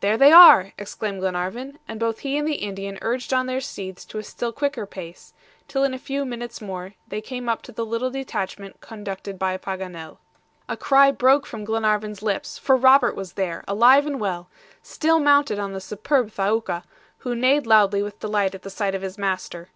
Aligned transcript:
"There 0.00 0.18
they 0.18 0.32
are!" 0.32 0.74
exclaimed 0.76 1.20
Glenarvan; 1.20 1.78
and 1.88 1.98
both 1.98 2.18
he 2.18 2.36
and 2.36 2.46
the 2.46 2.56
Indian 2.56 2.98
urged 3.00 3.32
on 3.32 3.46
their 3.46 3.62
steeds 3.62 4.04
to 4.04 4.18
a 4.18 4.22
still 4.22 4.52
quicker 4.52 4.84
pace, 4.84 5.32
till 5.66 5.82
in 5.82 5.94
a 5.94 5.98
few 5.98 6.26
minutes 6.26 6.60
more 6.60 6.92
they 7.08 7.22
came 7.22 7.48
up 7.48 7.62
to 7.62 7.72
the 7.72 7.86
little 7.86 8.10
detachment 8.10 8.82
conducted 8.82 9.38
by 9.38 9.56
Paganel. 9.56 10.18
A 10.68 10.76
cry 10.76 11.10
broke 11.10 11.46
from 11.46 11.64
Glenarvan's 11.64 12.20
lips, 12.20 12.58
for 12.58 12.76
Robert 12.76 13.16
was 13.16 13.32
there, 13.32 13.64
alive 13.66 14.04
and 14.06 14.20
well, 14.20 14.50
still 14.82 15.18
mounted 15.20 15.58
on 15.58 15.72
the 15.72 15.80
superb 15.80 16.30
Thaouka, 16.32 16.82
who 17.20 17.34
neighed 17.34 17.66
loudly 17.66 18.02
with 18.02 18.20
delight 18.20 18.54
at 18.54 18.60
the 18.60 18.68
sight 18.68 18.94
of 18.94 19.00
his 19.00 19.16
master. 19.16 19.70